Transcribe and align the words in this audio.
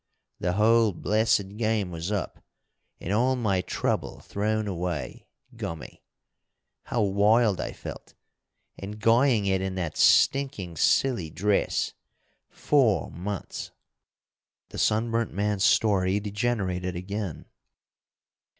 The 0.39 0.53
whole 0.53 0.93
blessed 0.93 1.57
game 1.57 1.91
was 1.91 2.11
up, 2.11 2.43
and 2.99 3.13
all 3.13 3.35
my 3.35 3.61
trouble 3.61 4.19
thrown 4.21 4.67
away. 4.67 5.27
Gummy! 5.55 6.01
How 6.85 7.03
wild 7.03 7.61
I 7.61 7.71
felt! 7.71 8.15
And 8.79 8.99
guying 8.99 9.45
it 9.45 9.61
in 9.61 9.75
that 9.75 9.97
stinking 9.97 10.77
silly 10.77 11.29
dress! 11.29 11.93
Four 12.49 13.11
months!" 13.11 13.69
The 14.69 14.79
sunburnt 14.79 15.33
man's 15.33 15.65
story 15.65 16.19
degenerated 16.19 16.95
again. 16.95 17.45